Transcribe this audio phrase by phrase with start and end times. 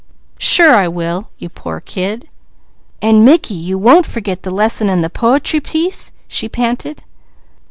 [0.39, 2.27] Sure I will, you poor kid!"
[3.03, 7.03] "And Mickey, you won't forget the lesson and the po'try piece?" she panted.